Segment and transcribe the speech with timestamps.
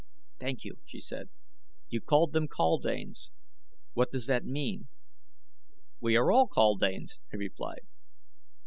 [0.39, 1.29] "Thank you," she said.
[1.89, 3.29] "You called them kaldanes
[3.93, 4.87] what does that mean?"
[5.99, 7.85] "We are all kaldanes," he replied.